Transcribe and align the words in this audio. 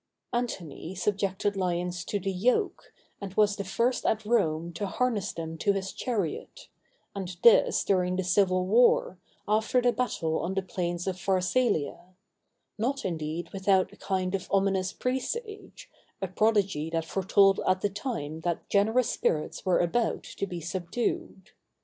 Antony 0.33 0.95
subjected 0.95 1.55
lions 1.55 2.03
to 2.05 2.19
the 2.19 2.31
yoke, 2.31 2.91
and 3.21 3.35
was 3.35 3.55
the 3.55 3.63
first 3.63 4.03
at 4.03 4.25
Rome 4.25 4.73
to 4.73 4.87
harness 4.87 5.31
them 5.31 5.59
to 5.59 5.73
his 5.73 5.93
chariot; 5.93 6.69
and 7.15 7.37
this 7.43 7.83
during 7.83 8.15
the 8.15 8.23
civil 8.23 8.65
war, 8.65 9.19
after 9.47 9.79
the 9.79 9.91
battle 9.93 10.39
on 10.39 10.55
the 10.55 10.63
plains 10.63 11.05
of 11.05 11.19
Pharsalia; 11.19 12.15
not, 12.79 13.05
indeed, 13.05 13.51
without 13.53 13.93
a 13.93 13.97
kind 13.97 14.33
of 14.33 14.47
ominous 14.49 14.91
presage, 14.91 15.87
a 16.19 16.27
prodigy 16.27 16.89
that 16.89 17.05
foretold 17.05 17.61
at 17.67 17.81
the 17.81 17.89
time 17.91 18.39
that 18.39 18.67
generous 18.69 19.11
spirits 19.11 19.67
were 19.67 19.77
about 19.77 20.23
to 20.23 20.47
be 20.47 20.59
subdued. 20.59 21.51